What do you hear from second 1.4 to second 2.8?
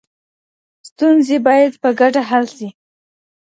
باید په ګډه حل سي.